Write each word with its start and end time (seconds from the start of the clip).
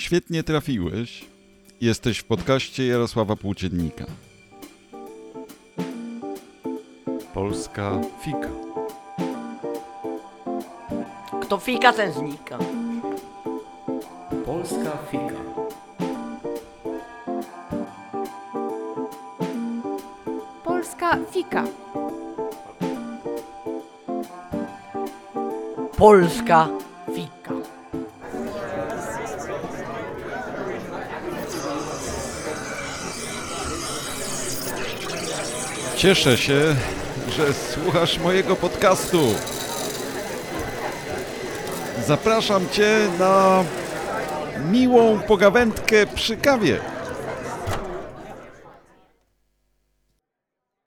Świetnie 0.00 0.42
trafiłeś. 0.42 1.24
Jesteś 1.80 2.18
w 2.18 2.24
podcaście 2.24 2.86
Jarosława 2.86 3.36
Płóciennika. 3.36 4.04
Polska 7.34 8.00
fika. 8.24 8.48
Kto 11.42 11.58
fika, 11.58 11.92
ten 11.92 12.12
znika. 12.12 12.58
Polska 14.46 14.98
fika. 15.10 15.40
Polska 20.64 21.18
fika. 21.32 21.64
Polska 25.96 26.68
fika. 27.14 27.59
Cieszę 36.00 36.36
się, 36.36 36.60
że 37.36 37.54
słuchasz 37.54 38.18
mojego 38.18 38.56
podcastu. 38.56 39.34
Zapraszam 42.06 42.68
Cię 42.68 43.08
na 43.18 43.64
miłą 44.70 45.20
pogawędkę 45.20 46.06
przy 46.06 46.36
kawie. 46.36 46.78